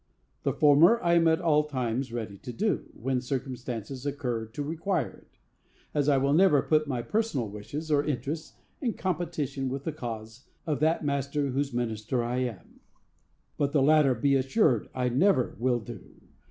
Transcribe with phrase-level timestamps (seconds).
[0.41, 5.11] The former I am at all times ready to do, when circumstances occur to require
[5.11, 5.37] it;
[5.93, 10.47] as I will never put my personal wishes or interests in competition with the cause
[10.65, 12.79] of that Master whose minister I am.
[13.57, 14.89] But the latter, be assured.
[14.95, 16.01] I NEVER will do.